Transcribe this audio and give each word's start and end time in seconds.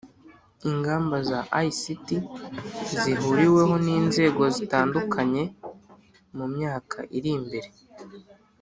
ingamba 0.69 1.17
za 1.29 1.39
ict 1.93 2.07
zihuriweho 3.01 3.73
n'inzego 3.85 4.43
zitandukanye 4.55 5.43
mu 6.37 6.45
myaka 6.55 6.99
iri 7.17 7.33
mbere 7.45 7.69